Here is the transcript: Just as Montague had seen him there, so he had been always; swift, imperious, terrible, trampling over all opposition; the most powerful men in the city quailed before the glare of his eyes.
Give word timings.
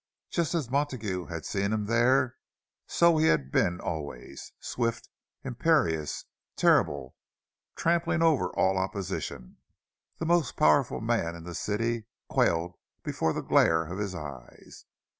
Just 0.31 0.55
as 0.55 0.71
Montague 0.71 1.25
had 1.25 1.45
seen 1.45 1.71
him 1.71 1.85
there, 1.85 2.35
so 2.87 3.19
he 3.19 3.27
had 3.27 3.51
been 3.51 3.79
always; 3.79 4.51
swift, 4.59 5.09
imperious, 5.43 6.25
terrible, 6.55 7.15
trampling 7.75 8.23
over 8.23 8.47
all 8.49 8.79
opposition; 8.79 9.57
the 10.17 10.25
most 10.25 10.57
powerful 10.57 11.01
men 11.01 11.35
in 11.35 11.43
the 11.43 11.53
city 11.53 12.05
quailed 12.29 12.73
before 13.03 13.31
the 13.31 13.41
glare 13.43 13.85
of 13.91 13.99
his 13.99 14.15
eyes. 14.15 14.85